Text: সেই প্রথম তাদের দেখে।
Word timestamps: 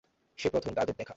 সেই 0.39 0.49
প্রথম 0.49 0.71
তাদের 0.73 0.95
দেখে। 0.95 1.09